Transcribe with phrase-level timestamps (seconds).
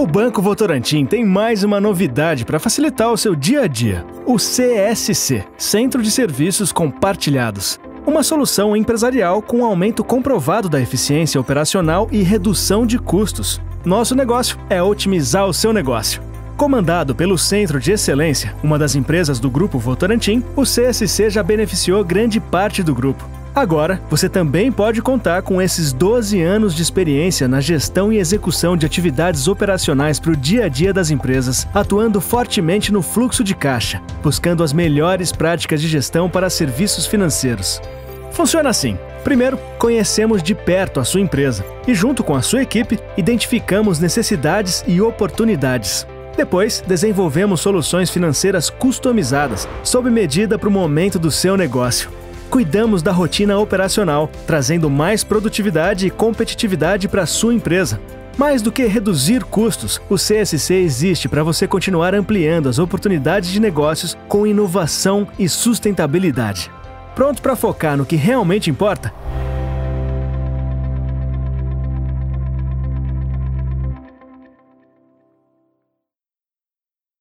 [0.00, 4.36] O Banco Votorantim tem mais uma novidade para facilitar o seu dia a dia: o
[4.36, 7.78] CSC Centro de Serviços Compartilhados.
[8.06, 13.60] Uma solução empresarial com aumento comprovado da eficiência operacional e redução de custos.
[13.84, 16.22] Nosso negócio é otimizar o seu negócio.
[16.56, 22.02] Comandado pelo Centro de Excelência, uma das empresas do Grupo Votorantim, o CSC já beneficiou
[22.02, 23.28] grande parte do grupo.
[23.54, 28.76] Agora, você também pode contar com esses 12 anos de experiência na gestão e execução
[28.76, 33.54] de atividades operacionais para o dia a dia das empresas, atuando fortemente no fluxo de
[33.54, 37.80] caixa, buscando as melhores práticas de gestão para serviços financeiros.
[38.30, 38.96] Funciona assim.
[39.24, 44.82] Primeiro, conhecemos de perto a sua empresa e, junto com a sua equipe, identificamos necessidades
[44.86, 46.06] e oportunidades.
[46.36, 52.19] Depois, desenvolvemos soluções financeiras customizadas, sob medida para o momento do seu negócio
[52.50, 58.00] cuidamos da rotina operacional, trazendo mais produtividade e competitividade para sua empresa.
[58.36, 63.60] Mais do que reduzir custos, o CSC existe para você continuar ampliando as oportunidades de
[63.60, 66.70] negócios com inovação e sustentabilidade.
[67.14, 69.12] Pronto para focar no que realmente importa?